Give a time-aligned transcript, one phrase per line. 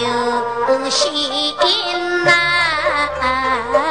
[0.00, 1.12] 有心
[2.24, 3.85] 呐。